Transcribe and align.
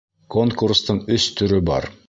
Конкурстың 0.35 1.03
өс 1.19 1.31
төрө 1.41 1.65
бар. 1.71 1.91